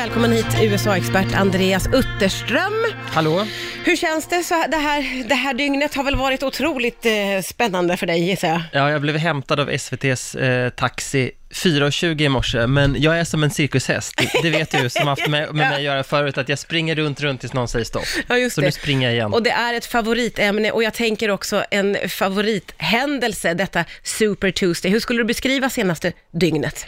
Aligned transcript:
välkommen 0.00 0.32
hit 0.32 0.46
USA-expert 0.60 1.34
Andreas 1.34 1.86
Utterström. 1.86 2.72
Hallå? 3.12 3.46
Hur 3.84 3.96
känns 3.96 4.26
det? 4.26 4.44
Så 4.44 4.64
det, 4.68 4.76
här, 4.76 5.28
det 5.28 5.34
här 5.34 5.54
dygnet 5.54 5.94
har 5.94 6.04
väl 6.04 6.16
varit 6.16 6.42
otroligt 6.42 7.06
eh, 7.06 7.12
spännande 7.44 7.96
för 7.96 8.06
dig 8.06 8.20
gissar 8.20 8.48
jag? 8.48 8.62
Ja, 8.72 8.90
jag 8.90 9.00
blev 9.00 9.16
hämtad 9.16 9.60
av 9.60 9.70
SVTs 9.70 10.34
eh, 10.34 10.70
taxi 10.70 11.30
4.20 11.50 12.22
i 12.22 12.28
morse, 12.28 12.66
men 12.66 12.96
jag 12.98 13.18
är 13.18 13.24
som 13.24 13.42
en 13.42 13.50
cirkushäst. 13.50 14.16
Det, 14.16 14.42
det 14.42 14.50
vet 14.50 14.70
du 14.70 14.90
som 14.90 15.08
haft 15.08 15.28
med, 15.28 15.54
med 15.54 15.54
mig 15.68 15.76
att 15.76 15.82
göra 15.82 16.04
förut, 16.04 16.38
att 16.38 16.48
jag 16.48 16.58
springer 16.58 16.94
runt, 16.94 17.20
runt 17.20 17.40
tills 17.40 17.52
någon 17.52 17.68
säger 17.68 17.84
stopp. 17.84 18.04
Ja, 18.28 18.38
just 18.38 18.54
Så 18.54 18.60
det. 18.60 18.66
nu 18.66 18.72
springer 18.72 19.08
jag 19.08 19.14
igen. 19.14 19.32
Och 19.32 19.42
det 19.42 19.50
är 19.50 19.74
ett 19.74 19.86
favoritämne 19.86 20.70
och 20.70 20.82
jag 20.82 20.94
tänker 20.94 21.30
också 21.30 21.64
en 21.70 21.96
favorithändelse, 22.08 23.54
detta 23.54 23.84
Super 24.02 24.50
Tuesday. 24.50 24.90
Hur 24.90 25.00
skulle 25.00 25.20
du 25.20 25.24
beskriva 25.24 25.70
senaste 25.70 26.12
dygnet? 26.32 26.86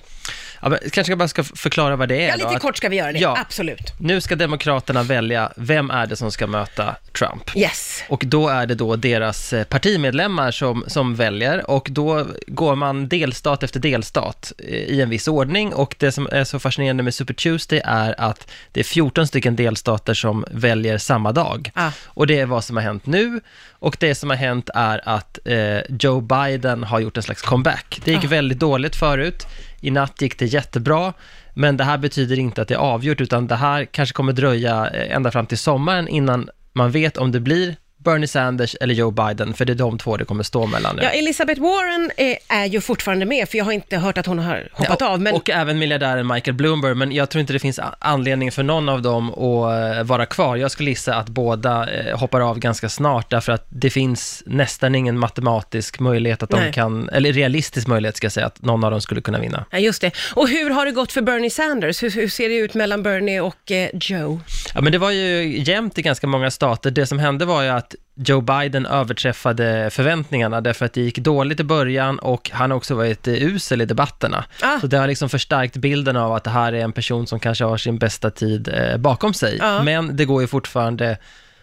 Ja, 0.62 0.68
men, 0.68 0.78
kanske 0.92 1.10
jag 1.10 1.18
bara 1.18 1.28
ska 1.28 1.44
förklara 1.44 1.96
vad 1.96 2.08
det 2.08 2.16
är 2.24 2.28
Ja, 2.28 2.32
då, 2.32 2.38
lite 2.38 2.48
att 2.56 2.62
kort 2.62 2.76
ska 2.76 2.88
vi 2.88 2.96
göra 2.96 3.12
det. 3.12 3.18
Ja. 3.18 3.38
Absolut. 3.40 3.92
Nu 3.98 4.20
ska 4.20 4.36
Demokraterna 4.36 5.02
välja, 5.02 5.52
vem 5.56 5.90
är 5.90 6.06
det 6.06 6.16
som 6.16 6.32
ska 6.32 6.46
möta 6.46 6.96
Trump? 7.18 7.56
Yes. 7.56 8.02
Och 8.08 8.22
då 8.26 8.48
är 8.48 8.66
det 8.66 8.74
då 8.74 8.96
deras 8.96 9.52
eh, 9.52 9.64
partimedlemmar 9.64 10.50
som, 10.50 10.84
som 10.86 11.14
väljer 11.14 11.70
och 11.70 11.88
då 11.90 12.26
går 12.46 12.74
man 12.74 13.08
delstat 13.08 13.62
efter 13.62 13.80
delstat 13.80 14.52
eh, 14.58 14.64
i 14.74 15.00
en 15.00 15.10
viss 15.10 15.28
ordning 15.28 15.72
och 15.74 15.94
det 15.98 16.12
som 16.12 16.28
är 16.32 16.44
så 16.44 16.58
fascinerande 16.58 17.02
med 17.02 17.14
Super 17.14 17.34
Tuesday 17.34 17.80
är 17.84 18.14
att 18.20 18.50
det 18.72 18.80
är 18.80 18.84
14 18.84 19.26
stycken 19.26 19.56
delstater 19.56 20.14
som 20.14 20.44
väljer 20.50 20.98
samma 20.98 21.32
dag. 21.32 21.70
Ah. 21.74 21.90
Och 22.06 22.26
det 22.26 22.38
är 22.40 22.46
vad 22.46 22.64
som 22.64 22.76
har 22.76 22.82
hänt 22.82 23.06
nu 23.06 23.40
och 23.70 23.96
det 24.00 24.14
som 24.14 24.30
har 24.30 24.36
hänt 24.36 24.70
är 24.74 25.08
att 25.08 25.38
eh, 25.44 25.78
Joe 25.98 26.20
Biden 26.20 26.82
har 26.84 27.00
gjort 27.00 27.16
en 27.16 27.22
slags 27.22 27.42
comeback. 27.42 28.00
Det 28.04 28.10
gick 28.12 28.24
Ah. 28.24 28.28
väldigt 28.28 28.58
dåligt 28.58 28.96
förut, 28.96 29.46
i 29.82 29.90
natt 29.90 30.22
gick 30.22 30.38
det 30.38 30.46
jättebra, 30.46 31.12
men 31.54 31.76
det 31.76 31.84
här 31.84 31.98
betyder 31.98 32.38
inte 32.38 32.62
att 32.62 32.68
det 32.68 32.74
är 32.74 32.78
avgjort, 32.78 33.20
utan 33.20 33.46
det 33.46 33.56
här 33.56 33.84
kanske 33.84 34.14
kommer 34.14 34.32
dröja 34.32 34.90
eh, 34.90 35.16
ända 35.16 35.30
fram 35.30 35.46
till 35.46 35.58
sommaren 35.58 36.08
innan 36.08 36.48
man 36.72 36.90
vet 36.90 37.16
om 37.16 37.32
det 37.32 37.40
blir 37.40 37.76
Bernie 38.04 38.28
Sanders 38.28 38.76
eller 38.80 38.94
Joe 38.94 39.10
Biden, 39.10 39.54
för 39.54 39.64
det 39.64 39.72
är 39.72 39.74
de 39.74 39.98
två 39.98 40.16
det 40.16 40.24
kommer 40.24 40.42
stå 40.42 40.66
mellan 40.66 40.96
nu. 40.96 41.02
Ja, 41.02 41.08
Elizabeth 41.08 41.60
Warren 41.60 42.10
är, 42.16 42.36
är 42.48 42.66
ju 42.66 42.80
fortfarande 42.80 43.26
med, 43.26 43.48
för 43.48 43.58
jag 43.58 43.64
har 43.64 43.72
inte 43.72 43.96
hört 43.96 44.18
att 44.18 44.26
hon 44.26 44.38
har 44.38 44.68
hoppat 44.72 44.96
Ja, 45.00 45.08
av. 45.08 45.20
Men 45.20 45.34
Och 45.34 45.50
även 45.50 45.78
miljardären 45.78 46.26
Michael 46.26 46.54
Bloomberg, 46.56 46.94
men 46.94 47.12
jag 47.12 47.30
tror 47.30 47.40
inte 47.40 47.52
det 47.52 47.58
finns 47.58 47.80
anledning 47.98 48.52
för 48.52 48.62
någon 48.62 48.88
av 48.88 49.02
dem 49.02 49.30
att 49.30 49.96
eh, 49.96 50.02
vara 50.04 50.26
kvar. 50.26 50.56
Jag 50.56 50.70
skulle 50.70 50.90
gissa 50.90 51.14
att 51.14 51.28
båda 51.28 51.90
eh, 51.90 52.18
hoppar 52.18 52.40
av 52.40 52.58
ganska 52.58 52.88
snart, 52.88 53.30
därför 53.30 53.52
att 53.52 53.66
det 53.68 53.90
finns 53.90 54.42
nästan 54.46 54.94
ingen 54.94 55.18
matematisk 55.18 56.00
möjlighet 56.00 56.42
att 56.42 56.50
de 56.50 56.60
Nej. 56.60 56.72
kan, 56.72 57.08
eller 57.08 57.32
realistisk 57.32 57.86
möjlighet 57.86 58.16
ska 58.16 58.24
jag 58.24 58.32
säga, 58.32 58.46
att 58.46 58.62
någon 58.62 58.84
av 58.84 58.90
dem 58.90 59.00
skulle 59.00 59.20
kunna 59.20 59.38
vinna. 59.38 59.64
Ja, 59.70 59.78
just 59.78 60.00
det. 60.00 60.10
Och 60.34 60.48
hur 60.48 60.70
har 60.70 60.86
det 60.86 60.92
gått 60.92 61.12
för 61.12 61.22
Bernie 61.22 61.50
Sanders? 61.50 62.02
Hur, 62.02 62.10
hur 62.10 62.28
ser 62.28 62.48
det 62.48 62.54
ut 62.56 62.74
mellan 62.74 63.02
Bernie 63.02 63.40
och 63.40 63.70
eh, 63.70 63.88
Joe? 63.94 64.40
Ja, 64.74 64.80
men 64.80 64.92
det 64.92 64.98
var 64.98 65.10
ju 65.10 65.58
jämnt 65.62 65.98
i 65.98 66.02
ganska 66.02 66.26
många 66.26 66.50
stater. 66.50 66.90
Det 66.90 67.06
som 67.06 67.18
hände 67.18 67.44
var 67.44 67.62
ju 67.62 67.68
att 67.68 67.91
Joe 68.14 68.40
Biden 68.40 68.86
överträffade 68.86 69.90
förväntningarna 69.90 70.60
därför 70.60 70.86
att 70.86 70.92
det 70.92 71.00
gick 71.00 71.18
dåligt 71.18 71.60
i 71.60 71.64
början 71.64 72.18
och 72.18 72.50
han 72.52 72.70
har 72.70 72.76
också 72.76 72.94
varit 72.94 73.28
eh, 73.28 73.34
usel 73.34 73.80
i 73.80 73.84
debatterna. 73.84 74.44
Ah. 74.62 74.80
Så 74.80 74.86
det 74.86 74.98
har 74.98 75.06
liksom 75.06 75.28
förstärkt 75.28 75.76
bilden 75.76 76.16
av 76.16 76.32
att 76.32 76.44
det 76.44 76.50
här 76.50 76.72
är 76.72 76.80
en 76.80 76.92
person 76.92 77.26
som 77.26 77.40
kanske 77.40 77.64
har 77.64 77.76
sin 77.76 77.98
bästa 77.98 78.30
tid 78.30 78.68
eh, 78.68 78.96
bakom 78.96 79.34
sig. 79.34 79.56
Ja. 79.60 79.82
Men 79.82 80.16
det 80.16 80.24
går 80.24 80.40
ju 80.42 80.48
fortfarande 80.48 81.18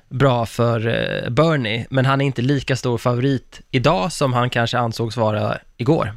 bra 0.10 0.46
för 0.46 0.88
eh, 0.88 1.30
Bernie, 1.30 1.86
men 1.90 2.06
han 2.06 2.22
är 2.22 2.26
inte 2.26 2.42
lika 2.42 2.76
stor 2.76 2.98
favorit 2.98 3.62
idag 3.72 4.12
som 4.12 4.34
han 4.34 4.50
kanske 4.50 4.78
ansågs 4.78 5.18
vara 5.18 5.58
igår. 5.78 6.14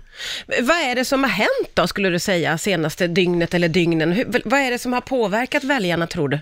Vad 0.46 0.76
är 0.76 0.94
det 0.94 1.04
som 1.04 1.24
har 1.24 1.30
hänt 1.30 1.70
då, 1.74 1.86
skulle 1.86 2.08
du 2.08 2.18
säga, 2.18 2.58
senaste 2.58 3.06
dygnet 3.06 3.54
eller 3.54 3.68
dygnen? 3.68 4.12
Hur, 4.12 4.42
vad 4.44 4.60
är 4.60 4.70
det 4.70 4.78
som 4.78 4.92
har 4.92 5.00
påverkat 5.00 5.64
väljarna, 5.64 6.06
tror 6.06 6.28
du? 6.28 6.38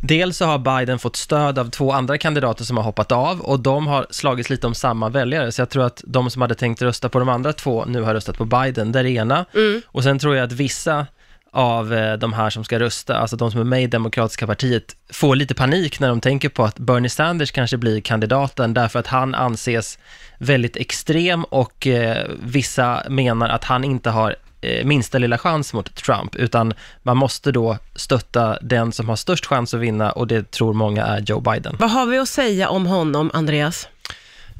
Dels 0.00 0.36
så 0.36 0.44
har 0.44 0.58
Biden 0.58 0.98
fått 0.98 1.16
stöd 1.16 1.58
av 1.58 1.70
två 1.70 1.92
andra 1.92 2.18
kandidater 2.18 2.64
som 2.64 2.76
har 2.76 2.84
hoppat 2.84 3.12
av 3.12 3.40
och 3.40 3.60
de 3.60 3.86
har 3.86 4.06
slagits 4.10 4.50
lite 4.50 4.66
om 4.66 4.74
samma 4.74 5.08
väljare. 5.08 5.52
Så 5.52 5.60
jag 5.60 5.70
tror 5.70 5.84
att 5.84 6.02
de 6.06 6.30
som 6.30 6.42
hade 6.42 6.54
tänkt 6.54 6.82
rösta 6.82 7.08
på 7.08 7.18
de 7.18 7.28
andra 7.28 7.52
två 7.52 7.84
nu 7.84 8.02
har 8.02 8.14
röstat 8.14 8.38
på 8.38 8.44
Biden, 8.44 8.92
det 8.92 8.98
är 8.98 9.02
det 9.02 9.10
ena. 9.10 9.44
Och 9.86 10.02
sen 10.02 10.18
tror 10.18 10.36
jag 10.36 10.44
att 10.44 10.52
vissa 10.52 11.06
av 11.52 11.94
eh, 11.94 12.16
de 12.16 12.32
här 12.32 12.50
som 12.50 12.64
ska 12.64 12.78
rösta, 12.78 13.16
alltså 13.16 13.36
de 13.36 13.50
som 13.50 13.60
är 13.60 13.64
med 13.64 13.82
i 13.82 13.86
Demokratiska 13.86 14.46
partiet, 14.46 14.96
får 15.12 15.36
lite 15.36 15.54
panik 15.54 16.00
när 16.00 16.08
de 16.08 16.20
tänker 16.20 16.48
på 16.48 16.64
att 16.64 16.78
Bernie 16.78 17.08
Sanders 17.08 17.50
kanske 17.50 17.76
blir 17.76 18.00
kandidaten 18.00 18.74
därför 18.74 18.98
att 18.98 19.06
han 19.06 19.34
anses 19.34 19.98
väldigt 20.38 20.76
extrem 20.76 21.44
och 21.44 21.86
eh, 21.86 22.26
vissa 22.42 23.02
menar 23.08 23.48
att 23.48 23.64
han 23.64 23.84
inte 23.84 24.10
har 24.10 24.36
minsta 24.84 25.18
lilla 25.18 25.38
chans 25.38 25.72
mot 25.74 25.94
Trump, 25.94 26.34
utan 26.34 26.74
man 27.02 27.16
måste 27.16 27.52
då 27.52 27.78
stötta 27.94 28.58
den 28.62 28.92
som 28.92 29.08
har 29.08 29.16
störst 29.16 29.46
chans 29.46 29.74
att 29.74 29.80
vinna 29.80 30.12
och 30.12 30.26
det 30.26 30.50
tror 30.50 30.72
många 30.72 31.04
är 31.06 31.20
Joe 31.20 31.40
Biden. 31.40 31.76
Vad 31.78 31.90
har 31.90 32.06
vi 32.06 32.18
att 32.18 32.28
säga 32.28 32.68
om 32.68 32.86
honom, 32.86 33.30
Andreas? 33.34 33.88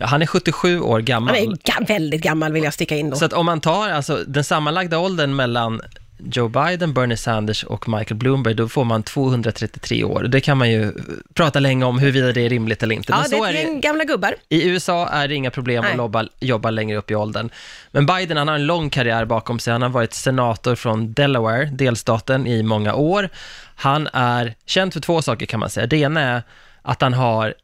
Han 0.00 0.22
är 0.22 0.26
77 0.26 0.80
år 0.80 1.00
gammal. 1.00 1.34
Han 1.34 1.44
är 1.44 1.56
ga- 1.56 1.86
väldigt 1.88 2.22
gammal, 2.22 2.52
vill 2.52 2.64
jag 2.64 2.74
sticka 2.74 2.96
in 2.96 3.10
då. 3.10 3.16
Så 3.16 3.24
att 3.24 3.32
om 3.32 3.46
man 3.46 3.60
tar 3.60 3.90
alltså 3.90 4.24
den 4.26 4.44
sammanlagda 4.44 4.98
åldern 4.98 5.36
mellan 5.36 5.80
Joe 6.24 6.48
Biden, 6.48 6.92
Bernie 6.92 7.16
Sanders 7.16 7.64
och 7.64 7.88
Michael 7.88 8.16
Bloomberg, 8.16 8.54
då 8.54 8.68
får 8.68 8.84
man 8.84 9.02
233 9.02 10.04
år. 10.04 10.22
Det 10.22 10.40
kan 10.40 10.58
man 10.58 10.70
ju 10.70 10.82
eh, 10.82 10.90
prata 11.34 11.60
länge 11.60 11.84
om 11.84 11.98
huruvida 11.98 12.32
det 12.32 12.40
är 12.40 12.48
rimligt 12.48 12.82
eller 12.82 12.94
inte. 12.94 13.12
ja, 13.12 13.16
Men 13.16 13.30
det 13.30 13.36
så 13.36 13.44
är 13.44 13.52
det. 13.52 13.80
gamla 13.80 14.04
gubbar. 14.04 14.34
I 14.48 14.68
USA 14.68 15.08
är 15.08 15.28
det 15.28 15.34
inga 15.34 15.50
problem 15.50 15.82
Nej. 15.82 15.92
att 15.92 15.98
jobba, 15.98 16.26
jobba 16.40 16.70
längre 16.70 16.98
upp 16.98 17.10
i 17.10 17.14
åldern. 17.14 17.50
Men 17.90 18.06
Biden, 18.06 18.36
han 18.36 18.48
har 18.48 18.54
en 18.54 18.66
lång 18.66 18.90
karriär 18.90 19.24
bakom 19.24 19.58
sig. 19.58 19.72
Han 19.72 19.82
har 19.82 19.88
varit 19.88 20.14
senator 20.14 20.74
från 20.74 21.12
Delaware, 21.12 21.64
delstaten, 21.64 22.46
i 22.46 22.62
många 22.62 22.94
år. 22.94 23.28
Han 23.76 24.08
är 24.12 24.54
känd 24.66 24.92
för 24.92 25.00
två 25.00 25.22
saker 25.22 25.46
kan 25.46 25.60
man 25.60 25.70
säga. 25.70 25.86
Det 25.86 25.96
ena 25.96 26.20
är 26.20 26.42
att 26.82 27.02
han 27.02 27.14
har 27.14 27.54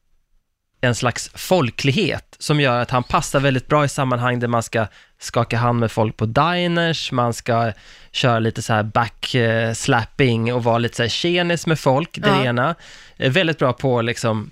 en 0.81 0.94
slags 0.94 1.31
folklighet 1.34 2.37
som 2.39 2.61
gör 2.61 2.81
att 2.81 2.91
han 2.91 3.03
passar 3.03 3.41
väldigt 3.41 3.66
bra 3.69 3.84
i 3.84 3.89
sammanhang 3.89 4.41
där 4.41 4.49
man 4.49 4.62
ska 4.62 4.87
skaka 5.21 5.56
hand 5.56 5.81
med 5.81 5.91
folk 5.93 6.16
på 6.16 6.27
diners, 6.27 7.12
man 7.12 7.34
ska 7.34 7.72
köra 8.12 8.39
lite 8.39 8.62
så 8.62 8.72
här 8.72 8.83
backslapping 8.83 10.55
och 10.55 10.65
vara 10.65 10.78
lite 10.78 10.97
så 10.97 11.03
här 11.03 11.09
tjenis 11.11 11.67
med 11.67 11.78
folk, 11.81 12.11
det 12.12 12.28
Ja. 12.28 12.44
ena. 12.44 12.75
Eh, 13.17 13.31
Väldigt 13.33 13.59
bra 13.59 13.72
på 13.72 14.03
liksom 14.03 14.50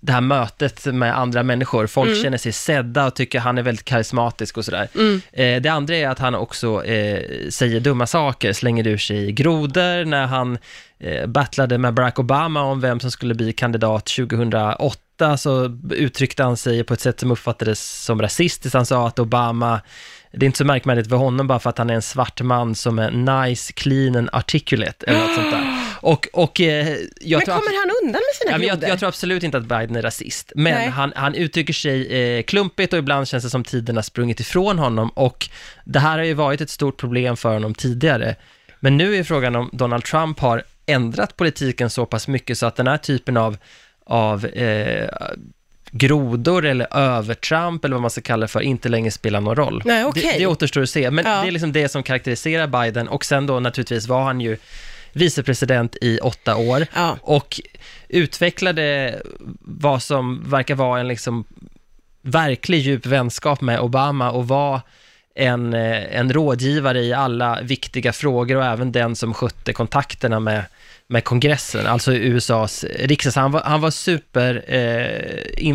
det 0.00 0.12
här 0.12 0.20
mötet 0.20 0.86
med 0.86 1.18
andra 1.18 1.42
människor. 1.42 1.86
Folk 1.86 2.08
Mm. 2.10 2.22
känner 2.22 2.38
sig 2.38 2.52
sedda 2.52 3.06
och 3.06 3.14
tycker 3.14 3.40
han 3.40 3.58
är 3.58 3.62
väldigt 3.62 3.84
karismatisk 3.84 4.56
och 4.58 4.64
sådär. 4.64 4.88
Eh, 5.32 5.60
det 5.62 5.68
andra 5.68 5.96
är 5.96 6.08
att 6.08 6.18
han 6.18 6.34
också 6.34 6.84
eh, 6.84 7.48
säger 7.50 7.80
dumma 7.80 8.06
saker, 8.06 8.52
slänger 8.52 8.86
ur 8.86 8.98
sig 8.98 9.32
grodor 9.32 10.04
när 10.04 10.26
han 10.26 10.58
eh, 11.02 11.26
battlade 11.26 11.78
med 11.78 11.94
Barack 11.94 12.18
Obama 12.18 12.62
om 12.62 12.80
vem 12.80 13.00
som 13.00 13.10
skulle 13.10 13.34
bli 13.34 13.52
kandidat 13.52 14.06
2008 14.06 15.36
så 15.36 15.78
uttryckte 15.90 16.42
han 16.42 16.56
sig 16.56 16.84
på 16.84 16.94
ett 16.94 17.00
sätt 17.00 17.20
som 17.20 17.30
uppfattades 17.30 18.04
som 18.04 18.22
rasistiskt. 18.22 18.74
Han 18.74 18.86
sa 18.86 19.06
att 19.06 19.18
Obama, 19.18 19.80
det 20.32 20.44
är 20.44 20.46
inte 20.46 20.58
så 20.58 20.64
märkvärdigt 20.64 21.08
för 21.08 21.16
honom 21.16 21.46
bara 21.46 21.58
för 21.58 21.70
att 21.70 21.78
han 21.78 21.90
är 21.90 21.94
en 21.94 22.02
svart 22.02 22.40
man 22.40 22.74
som 22.74 22.98
är 22.98 23.10
nice, 23.10 23.72
clean 23.72 24.16
and 24.16 24.28
articulate 24.32 25.06
eller 25.06 25.18
något 25.18 25.34
sånt 25.34 25.50
där. 25.50 25.78
Och, 26.00 26.28
och 26.32 26.60
eh, 26.60 26.88
jag 27.20 27.38
Men 27.38 27.46
tror 27.46 27.54
kommer 27.54 27.80
han 27.80 27.90
undan 28.02 28.20
med 28.20 28.34
sina 28.34 28.52
Ja, 28.52 28.58
men 28.58 28.66
jag, 28.66 28.90
jag 28.90 28.98
tror 28.98 29.08
absolut 29.08 29.42
inte 29.42 29.56
att 29.56 29.64
Biden 29.64 29.96
är 29.96 30.02
rasist, 30.02 30.52
men 30.54 30.74
Nej. 30.74 30.88
han, 30.88 31.12
han 31.16 31.34
uttrycker 31.34 31.72
sig 31.72 32.06
eh, 32.06 32.42
klumpigt 32.42 32.92
och 32.92 32.98
ibland 32.98 33.28
känns 33.28 33.44
det 33.44 33.50
som 33.50 33.64
tiden 33.64 33.96
har 33.96 34.02
sprungit 34.02 34.40
ifrån 34.40 34.78
honom 34.78 35.08
och 35.08 35.48
det 35.84 35.98
här 35.98 36.18
har 36.18 36.24
ju 36.24 36.34
varit 36.34 36.60
ett 36.60 36.70
stort 36.70 36.96
problem 36.96 37.36
för 37.36 37.52
honom 37.52 37.74
tidigare. 37.74 38.36
Men 38.80 38.96
nu 38.96 39.16
är 39.16 39.24
frågan 39.24 39.56
om 39.56 39.70
Donald 39.72 40.04
Trump 40.04 40.40
har 40.40 40.62
ändrat 40.86 41.36
politiken 41.36 41.90
så 41.90 42.06
pass 42.06 42.28
mycket 42.28 42.58
så 42.58 42.66
att 42.66 42.76
den 42.76 42.86
här 42.86 42.96
typen 42.96 43.36
av, 43.36 43.56
av 44.06 44.46
eh, 44.46 45.08
grodor 45.90 46.64
eller 46.66 46.96
övertramp 46.96 47.84
eller 47.84 47.94
vad 47.94 48.00
man 48.02 48.10
ska 48.10 48.20
kalla 48.20 48.40
det 48.40 48.48
för 48.48 48.60
inte 48.60 48.88
längre 48.88 49.10
spelar 49.10 49.40
någon 49.40 49.56
roll. 49.56 49.82
Nej, 49.84 50.04
okej. 50.04 50.22
det, 50.32 50.38
det 50.38 50.46
återstår 50.46 50.82
att 50.82 50.90
se, 50.90 51.10
men 51.10 51.24
Ja. 51.26 51.42
det 51.42 51.48
är 51.48 51.52
liksom 51.52 51.72
det 51.72 51.88
som 51.88 52.02
karaktäriserar 52.02 52.66
Biden 52.66 53.08
och 53.08 53.24
sen 53.24 53.46
då 53.46 53.60
naturligtvis 53.60 54.08
var 54.08 54.22
han 54.22 54.40
ju 54.40 54.56
vicepresident 55.12 55.96
i 56.00 56.18
åtta 56.18 56.56
år 56.56 56.86
Ja. 56.94 57.16
och 57.22 57.60
utvecklade 58.08 59.20
vad 59.60 60.02
som 60.02 60.50
verkar 60.50 60.74
vara 60.74 61.00
en 61.00 61.08
liksom 61.08 61.44
verklig 62.22 62.80
djup 62.80 63.06
vänskap 63.06 63.60
med 63.60 63.80
Obama 63.80 64.30
och 64.30 64.48
var 64.48 64.80
en, 65.34 65.74
eh, 65.74 66.18
en 66.18 66.32
rådgivare 66.32 67.00
i 67.00 67.12
alla 67.12 67.60
viktiga 67.62 68.12
frågor 68.12 68.56
och 68.56 68.64
även 68.64 68.92
den 68.92 69.16
som 69.16 69.34
skötte 69.34 69.72
kontakterna 69.72 70.40
med, 70.40 70.64
med 71.06 71.24
kongressen, 71.24 71.86
alltså 71.86 72.12
USAs 72.12 72.84
riksdag. 72.84 73.32
Så 73.32 73.40
han 73.40 73.52
var, 73.52 73.60
han 73.60 73.80
var 73.80 73.90
super 73.90 74.64
eh, 74.66 75.68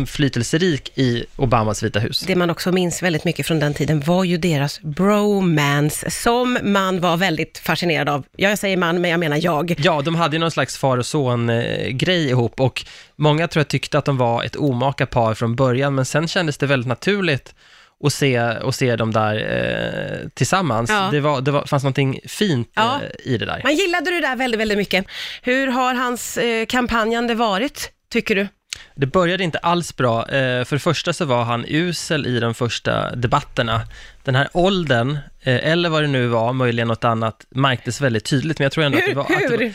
i 0.94 1.24
Obamas 1.36 1.82
Vita 1.82 1.98
hus. 1.98 2.20
Det 2.20 2.36
man 2.36 2.50
också 2.50 2.72
minns 2.72 3.02
väldigt 3.02 3.24
mycket 3.24 3.46
från 3.46 3.58
den 3.58 3.74
tiden 3.74 4.00
var 4.00 4.24
ju 4.24 4.36
deras 4.36 4.80
bromance, 4.80 6.10
som 6.10 6.58
man 6.62 7.00
var 7.00 7.16
väldigt 7.16 7.58
fascinerad 7.58 8.08
av. 8.08 8.24
Ja, 8.36 8.48
jag 8.48 8.58
säger 8.58 8.76
man, 8.76 9.00
men 9.00 9.10
jag 9.10 9.20
menar 9.20 9.38
jag. 9.42 9.74
Ja, 9.78 10.02
de 10.02 10.14
hade 10.14 10.36
ju 10.36 10.40
någon 10.40 10.50
slags 10.50 10.78
far 10.78 10.98
och 10.98 11.06
son-grej 11.06 12.28
ihop 12.28 12.60
och 12.60 12.84
många 13.16 13.48
tror 13.48 13.60
jag 13.60 13.68
tyckte 13.68 13.98
att 13.98 14.04
de 14.04 14.16
var 14.16 14.44
ett 14.44 14.56
omaka 14.56 15.06
par 15.06 15.34
från 15.34 15.56
början, 15.56 15.94
men 15.94 16.04
sen 16.04 16.28
kändes 16.28 16.58
det 16.58 16.66
väldigt 16.66 16.88
naturligt 16.88 17.54
och 18.00 18.12
se, 18.12 18.40
och 18.40 18.74
se 18.74 18.96
dem 18.96 19.12
där 19.12 19.34
eh, 19.36 20.28
tillsammans. 20.34 20.90
Ja. 20.90 21.08
Det, 21.12 21.20
var, 21.20 21.40
det 21.40 21.50
var, 21.50 21.64
fanns 21.66 21.82
någonting 21.82 22.20
fint 22.26 22.70
Ja. 22.74 23.00
eh, 23.24 23.32
i 23.32 23.38
det 23.38 23.46
där. 23.46 23.60
Man 23.64 23.74
gillade 23.76 24.10
det 24.10 24.20
där 24.20 24.36
väldigt, 24.36 24.60
väldigt 24.60 24.78
mycket. 24.78 25.06
Hur 25.42 25.66
har 25.66 25.94
hans 25.94 26.38
eh, 26.38 26.66
kampanjande 26.66 27.34
varit, 27.34 27.90
tycker 28.12 28.34
du? 28.34 28.48
Det 28.94 29.06
började 29.06 29.44
inte 29.44 29.58
alls 29.58 29.96
bra. 29.96 30.20
Eh, 30.20 30.64
för 30.64 30.76
det 30.76 30.80
första 30.80 31.12
så 31.12 31.24
var 31.24 31.44
han 31.44 31.64
usel 31.68 32.26
i 32.26 32.40
de 32.40 32.54
första 32.54 33.14
debatterna. 33.16 33.80
Den 34.24 34.34
här 34.34 34.48
åldern, 34.52 35.18
eh, 35.42 35.70
eller 35.70 35.88
vad 35.88 36.02
det 36.02 36.06
nu 36.08 36.26
var, 36.26 36.52
möjligen 36.52 36.88
något 36.88 37.04
annat, 37.04 37.46
märktes 37.50 38.00
väldigt 38.00 38.24
tydligt. 38.24 38.58
Men 38.58 38.64
jag 38.64 38.72
tror 38.72 38.84
ändå 38.84 38.98
att 38.98 39.04
det 39.04 39.08
Hur? 39.10 39.14
var... 39.14 39.22
Att 39.22 39.28
det 39.28 39.48
var 39.48 39.58
hur? 39.58 39.74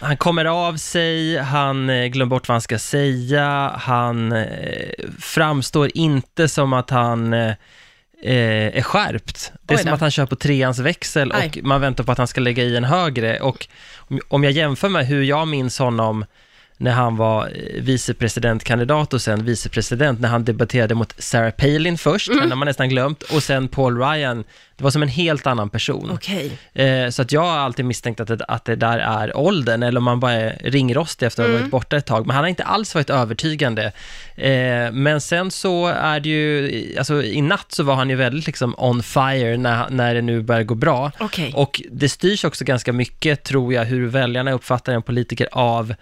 Han 0.00 0.16
kommer 0.16 0.44
av 0.44 0.76
sig, 0.76 1.38
han 1.38 1.90
eh, 1.90 2.06
glömmer 2.06 2.30
bort 2.30 2.48
vad 2.48 2.54
han 2.54 2.60
ska 2.60 2.78
säga, 2.78 3.72
han 3.78 4.32
eh, 4.32 4.46
framstår 5.20 5.90
inte 5.94 6.48
som 6.48 6.72
att 6.72 6.90
han 6.90 7.32
eh, 7.32 7.52
är 8.22 8.82
skärpt. 8.82 9.52
Det 9.62 9.74
är 9.74 9.78
som 9.78 9.92
att 9.92 10.00
han 10.00 10.10
kör 10.10 10.26
på 10.26 10.36
treans 10.36 10.78
växel 10.78 11.30
och 11.32 11.38
Aj. 11.38 11.50
man 11.62 11.80
väntar 11.80 12.04
på 12.04 12.12
att 12.12 12.18
han 12.18 12.26
ska 12.28 12.40
lägga 12.40 12.62
i 12.64 12.76
en 12.76 12.84
högre. 12.84 13.40
Och 13.40 13.68
om- 13.96 14.20
om 14.28 14.44
jag 14.44 14.52
jämför 14.52 14.88
med 14.88 15.06
hur 15.06 15.22
jag 15.22 15.48
minns 15.48 15.78
honom 15.78 16.24
när 16.80 16.90
han 16.90 17.16
var 17.16 17.46
eh, 17.46 17.82
vicepresidentkandidat 17.82 19.14
och 19.14 19.22
sen 19.22 19.44
vicepresident, 19.44 20.20
när 20.20 20.28
han 20.28 20.44
debatterade 20.44 20.94
mot 20.94 21.14
Sarah 21.18 21.50
Palin 21.50 21.98
först, 21.98 22.28
Mm. 22.28 22.40
den 22.40 22.50
har 22.50 22.56
man 22.56 22.66
nästan 22.66 22.88
glömt, 22.88 23.22
och 23.22 23.42
sen 23.42 23.68
Paul 23.68 23.98
Ryan. 23.98 24.44
Det 24.76 24.84
var 24.84 24.90
som 24.90 25.02
en 25.02 25.08
helt 25.08 25.46
annan 25.46 25.70
person. 25.70 26.10
Okej. 26.12 26.50
Eh, 26.74 27.10
så 27.10 27.22
att 27.22 27.32
jag 27.32 27.40
har 27.40 27.58
alltid 27.58 27.84
misstänkt 27.84 28.20
att 28.20 28.28
det, 28.28 28.44
att 28.48 28.64
det 28.64 28.76
där 28.76 28.98
är 28.98 29.36
åldern, 29.36 29.82
eller 29.82 29.98
om 29.98 30.04
man 30.04 30.20
bara 30.20 30.32
är 30.32 30.58
ringrostig 30.64 31.26
efter 31.26 31.42
att 31.44 31.50
ha 31.50 31.58
varit 31.58 31.70
borta 31.70 31.96
ett 31.96 32.06
tag. 32.06 32.26
Men 32.26 32.34
han 32.36 32.44
har 32.44 32.48
inte 32.48 32.64
alls 32.64 32.94
varit 32.94 33.10
övertygande. 33.10 33.92
Eh, 34.36 34.92
men 34.92 35.20
sen 35.20 35.50
så 35.50 35.86
är 35.86 36.20
det 36.20 36.28
ju, 36.28 36.94
alltså 36.98 37.22
i 37.22 37.40
natt 37.40 37.66
så 37.72 37.82
var 37.82 37.94
han 37.94 38.10
ju 38.10 38.16
väldigt 38.16 38.46
liksom 38.46 38.74
on 38.78 39.02
fire 39.02 39.56
när, 39.56 39.90
när 39.90 40.14
det 40.14 40.22
nu 40.22 40.42
börjar 40.42 40.62
gå 40.62 40.74
bra. 40.74 41.12
Okej. 41.18 41.52
Och 41.56 41.82
det 41.90 42.08
styrs 42.08 42.44
också 42.44 42.64
ganska 42.64 42.92
mycket, 42.92 43.44
tror 43.44 43.72
jag, 43.74 43.84
hur 43.84 44.06
väljarna 44.06 44.52
uppfattar 44.52 44.92
en 44.92 45.02
politiker 45.02 45.48
av 45.52 45.94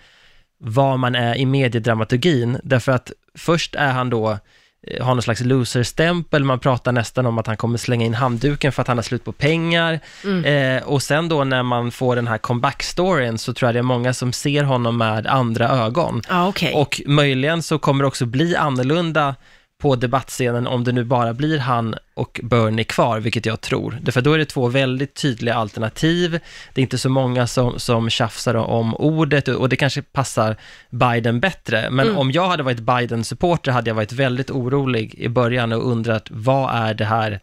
vad 0.58 0.98
man 0.98 1.14
är 1.14 1.34
i 1.36 1.46
mediedramaturgin. 1.46 2.58
Därför 2.62 2.92
att 2.92 3.12
först 3.38 3.74
är 3.74 3.92
han 3.92 4.10
då, 4.10 4.38
eh, 4.86 5.04
har 5.04 5.14
någon 5.14 5.22
slags 5.22 5.40
loser-stämpel, 5.40 6.44
man 6.44 6.58
pratar 6.58 6.92
nästan 6.92 7.26
om 7.26 7.38
att 7.38 7.46
han 7.46 7.56
kommer 7.56 7.78
slänga 7.78 8.06
in 8.06 8.14
handduken 8.14 8.72
för 8.72 8.82
att 8.82 8.88
han 8.88 8.98
har 8.98 9.02
slut 9.02 9.24
på 9.24 9.32
pengar. 9.32 10.00
Eh, 10.44 10.82
och 10.82 11.02
sen 11.02 11.28
då 11.28 11.44
när 11.44 11.62
man 11.62 11.90
får 11.90 12.16
den 12.16 12.26
här 12.26 12.38
comeback-storyn 12.38 13.38
så 13.38 13.52
tror 13.52 13.68
jag 13.68 13.74
det 13.74 13.78
är 13.78 13.82
många 13.82 14.14
som 14.14 14.32
ser 14.32 14.62
honom 14.62 14.96
med 14.96 15.26
andra 15.26 15.68
ögon. 15.68 16.22
Ja, 16.28 16.48
okej. 16.48 16.74
Och 16.74 17.02
möjligen 17.06 17.62
så 17.62 17.78
kommer 17.78 18.04
det 18.04 18.08
också 18.08 18.26
bli 18.26 18.56
annorlunda 18.56 19.34
på 19.78 19.96
debattscenen 19.96 20.66
om 20.66 20.84
det 20.84 20.92
nu 20.92 21.04
bara 21.04 21.34
blir 21.34 21.58
han 21.58 21.94
och 22.14 22.40
Bernie 22.42 22.84
kvar, 22.84 23.20
vilket 23.20 23.46
jag 23.46 23.60
tror. 23.60 23.98
Därför 24.02 24.20
då 24.20 24.32
är 24.32 24.38
det 24.38 24.44
två 24.44 24.68
väldigt 24.68 25.14
tydliga 25.14 25.54
alternativ. 25.54 26.40
Det 26.74 26.80
är 26.80 26.82
inte 26.82 26.98
så 26.98 27.08
många 27.08 27.46
som, 27.46 27.78
som 27.78 28.10
tjafsar 28.10 28.54
om 28.54 28.94
ordet 28.94 29.48
och 29.48 29.68
det 29.68 29.76
kanske 29.76 30.02
passar 30.02 30.56
Biden 30.90 31.40
bättre. 31.40 31.90
Men 31.90 32.06
Mm. 32.06 32.18
om 32.18 32.30
jag 32.30 32.48
hade 32.48 32.62
varit 32.62 32.80
Biden-supporter 32.80 33.72
hade 33.72 33.90
jag 33.90 33.94
varit 33.94 34.12
väldigt 34.12 34.50
orolig 34.50 35.14
i 35.14 35.28
början 35.28 35.72
och 35.72 35.90
undrat 35.90 36.26
vad 36.30 36.74
är 36.74 36.94
det 36.94 37.04
här 37.04 37.40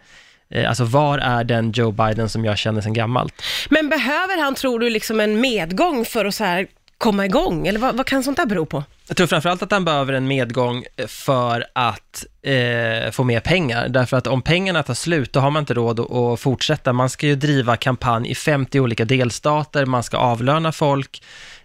eh, 0.50 0.70
Alltså 0.70 0.84
var 0.84 1.18
är 1.20 1.44
den 1.44 1.72
Joe 1.72 1.92
Biden 1.92 2.30
som 2.30 2.46
jag 2.46 2.58
känner 2.58 2.82
sedan 2.82 2.94
gammalt? 2.94 3.34
Men 3.70 3.90
behöver 3.90 4.42
han, 4.44 4.56
tror 4.56 4.80
du, 4.80 4.90
liksom 4.90 5.20
en 5.20 5.40
medgång 5.42 6.06
för 6.06 6.26
att 6.26 6.36
så 6.36 6.44
här 6.44 6.68
komma 6.98 7.26
igång? 7.26 7.68
Eller 7.68 7.80
vad, 7.80 7.98
vad 7.98 8.06
kan 8.06 8.24
sånt 8.24 8.38
där 8.38 8.46
bero 8.46 8.66
på? 8.66 8.84
Jag 9.08 9.18
tror 9.18 9.28
framförallt 9.28 9.62
att 9.62 9.72
han 9.72 9.86
behöver 9.86 10.14
en 10.14 10.28
medgång 10.28 10.86
eh, 10.96 11.08
för 11.08 11.66
att 11.74 12.26
eh, 12.42 13.12
få 13.12 13.24
mer 13.24 13.40
pengar. 13.40 13.90
Därför 13.90 14.18
att 14.18 14.28
om 14.28 14.42
pengarna 14.42 14.84
tar 14.84 14.94
slut, 14.94 15.34
då 15.34 15.40
har 15.40 15.52
man 15.52 15.60
inte 15.60 15.74
råd 15.74 16.00
att, 16.00 16.12
att 16.12 16.40
fortsätta. 16.40 16.94
Man 16.94 17.10
ska 17.10 17.28
ju 17.28 17.36
driva 17.36 17.78
kampanj 17.78 18.32
i 18.32 18.36
50 18.36 18.80
olika 18.80 19.06
delstater, 19.06 19.86
man 19.86 20.04
ska 20.04 20.18
avlöna 20.18 20.72
folk, 20.72 21.22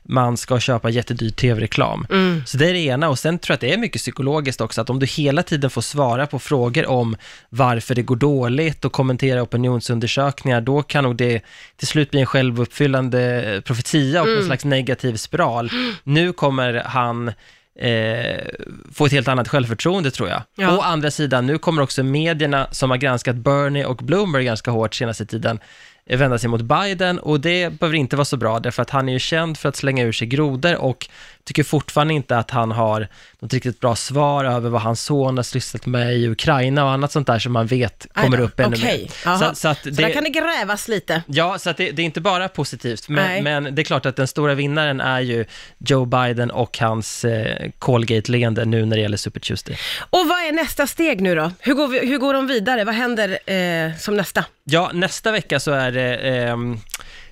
man 0.08 0.36
ska 0.36 0.60
köpa 0.60 0.90
jättedyr 0.90 1.30
tv-reklam. 1.30 2.06
Så 2.46 2.56
det 2.56 2.68
är 2.68 2.72
det 2.72 2.78
ena. 2.78 3.08
Och 3.08 3.18
sen 3.18 3.38
tror 3.38 3.52
jag 3.52 3.54
att 3.54 3.60
det 3.60 3.72
är 3.72 3.78
mycket 3.78 4.00
psykologiskt 4.00 4.60
också, 4.60 4.80
att 4.80 4.90
om 4.90 4.98
du 4.98 5.06
hela 5.06 5.42
tiden 5.42 5.70
får 5.70 5.82
svara 5.82 6.26
på 6.26 6.38
frågor 6.38 6.86
om 6.86 7.16
varför 7.48 7.94
det 7.94 8.02
går 8.02 8.16
dåligt 8.16 8.84
och 8.84 8.92
kommentera 8.92 9.42
opinionsundersökningar, 9.42 10.60
då 10.60 10.82
kan 10.82 11.04
nog 11.04 11.16
det 11.16 11.42
till 11.76 11.86
slut 11.86 12.10
bli 12.10 12.20
en 12.20 12.26
självuppfyllande 12.26 13.62
profetia 13.64 14.22
och 14.22 14.28
en 14.28 14.44
slags 14.44 14.64
negativ 14.64 15.16
spiral. 15.16 15.70
Nu 16.04 16.32
kommer 16.32 16.82
han 16.86 17.28
eh, 17.78 18.44
få 18.92 19.06
ett 19.06 19.12
helt 19.12 19.28
annat 19.28 19.48
självförtroende 19.48 20.10
tror 20.10 20.28
jag. 20.28 20.42
Ja. 20.56 20.76
Å 20.76 20.80
andra 20.80 21.10
sidan, 21.10 21.46
nu 21.46 21.58
kommer 21.58 21.82
också 21.82 22.02
medierna 22.02 22.68
som 22.70 22.90
har 22.90 22.96
granskat 22.96 23.36
Bernie 23.36 23.84
och 23.84 23.96
Bloomberg 23.96 24.44
ganska 24.44 24.70
hårt 24.70 24.94
senaste 24.94 25.26
tiden 25.26 25.58
eh, 25.58 25.97
vända 26.16 26.38
sig 26.38 26.50
mot 26.50 26.62
Biden 26.62 27.18
och 27.18 27.40
det 27.40 27.70
behöver 27.78 27.96
inte 27.96 28.16
vara 28.16 28.24
så 28.24 28.36
bra 28.36 28.60
därför 28.60 28.82
att 28.82 28.90
han 28.90 29.08
är 29.08 29.12
ju 29.12 29.18
känd 29.18 29.58
för 29.58 29.68
att 29.68 29.76
slänga 29.76 30.04
ur 30.04 30.12
sig 30.12 30.26
grodor 30.26 30.76
och 30.76 31.08
tycker 31.48 31.62
fortfarande 31.62 32.14
inte 32.14 32.36
att 32.36 32.50
han 32.50 32.70
har 32.70 33.08
något 33.38 33.52
riktigt 33.52 33.80
bra 33.80 33.96
svar 33.96 34.44
över 34.44 34.70
vad 34.70 34.82
hans 34.82 35.02
son 35.02 35.36
har 35.36 35.44
sysslat 35.44 35.86
med 35.86 36.16
i 36.16 36.28
Ukraina 36.28 36.84
och 36.84 36.90
annat 36.90 37.12
sånt 37.12 37.26
där 37.26 37.38
som 37.38 37.52
man 37.52 37.66
vet 37.66 38.06
kommer 38.14 38.40
upp 38.40 38.60
ännu 38.60 38.76
okej. 38.76 39.10
mer. 39.24 39.38
Så, 39.38 39.54
så 39.54 39.68
att 39.68 39.82
Så 39.82 39.90
där 39.90 40.10
kan 40.10 40.24
det 40.24 40.30
grävas 40.30 40.88
lite. 40.88 41.22
Ja, 41.26 41.58
så 41.58 41.70
att 41.70 41.76
det, 41.76 41.90
det 41.90 42.02
är 42.02 42.04
inte 42.04 42.20
bara 42.20 42.48
positivt, 42.48 43.08
men, 43.08 43.44
men 43.44 43.74
det 43.74 43.82
är 43.82 43.84
klart 43.84 44.06
att 44.06 44.16
den 44.16 44.28
stora 44.28 44.54
vinnaren 44.54 45.00
är 45.00 45.20
ju 45.20 45.44
Joe 45.78 46.04
Biden 46.04 46.50
och 46.50 46.78
hans 46.78 47.24
eh, 47.24 47.70
Colgate-leende 47.78 48.64
nu 48.64 48.84
när 48.84 48.96
det 48.96 49.02
gäller 49.02 49.16
Super 49.16 49.40
Tuesday. 49.40 49.76
Och 50.10 50.28
vad 50.28 50.38
är 50.38 50.52
nästa 50.52 50.86
steg 50.86 51.20
nu 51.20 51.34
då? 51.34 51.52
Hur 51.58 51.74
går, 51.74 51.88
vi, 51.88 52.06
hur 52.06 52.18
går 52.18 52.34
de 52.34 52.46
vidare? 52.46 52.84
Vad 52.84 52.94
händer 52.94 53.52
eh, 53.52 53.96
som 53.98 54.16
nästa? 54.16 54.44
Ja, 54.64 54.90
nästa 54.94 55.32
vecka 55.32 55.60
så 55.60 55.72
är 55.72 55.92
det 55.92 56.16
ehm, 56.16 56.80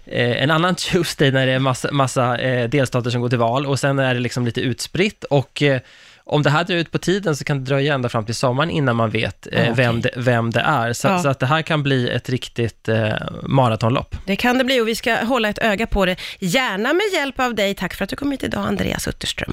eh, 0.07 0.43
en 0.43 0.51
annan 0.51 0.75
Tuesday 0.93 1.31
när 1.31 1.47
det 1.47 1.53
är 1.53 1.59
massa, 1.59 1.89
massa 1.93 2.39
eh, 2.39 2.69
delstater 2.69 3.11
som 3.11 3.21
går 3.21 3.29
till 3.29 3.39
val 3.39 3.67
och 3.67 3.79
sen 3.81 3.99
är 3.99 4.15
det 4.15 4.21
liksom 4.21 4.45
lite 4.47 4.61
utspritt 4.61 5.25
och 5.25 5.63
eh, 5.63 5.81
om 6.29 6.43
det 6.43 6.51
här 6.51 6.65
drar 6.65 6.77
ut 6.77 6.91
på 6.93 6.99
tiden 6.99 7.37
så 7.37 7.45
kan 7.45 7.59
det 7.59 7.65
dröja 7.65 7.95
ända 7.95 8.09
fram 8.09 8.25
till 8.25 8.35
sommaren 8.35 8.71
innan 8.71 8.97
man 8.97 9.11
vet 9.11 9.47
eh, 9.47 9.53
Ja, 9.53 9.61
okej. 9.63 9.75
vem, 9.85 10.01
det, 10.01 10.11
vem 10.17 10.51
det 10.51 10.61
är. 10.61 10.93
Så, 10.93 11.09
Ja. 11.09 11.19
så 11.23 11.29
att 11.29 11.39
det 11.39 11.47
här 11.47 11.63
kan 11.63 11.83
bli 11.83 12.09
ett 12.11 12.29
riktigt 12.29 12.89
eh, 12.89 13.13
maratonlopp. 13.43 14.17
Det 14.27 14.37
kan 14.37 14.59
det 14.59 14.65
bli 14.65 14.81
och 14.81 14.89
vi 14.89 14.95
ska 14.95 15.15
hålla 15.15 15.49
ett 15.49 15.59
öga 15.59 15.87
på 15.87 16.07
det, 16.07 16.17
gärna 16.39 16.93
med 16.93 17.03
hjälp 17.13 17.41
av 17.41 17.55
dig. 17.55 17.75
Tack 17.75 17.95
för 17.95 18.05
att 18.05 18.11
du 18.11 18.17
kom 18.17 18.31
hit 18.31 18.43
idag, 18.43 18.67
Andreas 18.67 19.09
Utterström. 19.09 19.45